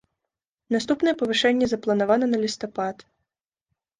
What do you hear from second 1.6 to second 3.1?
запланавана на лістапад.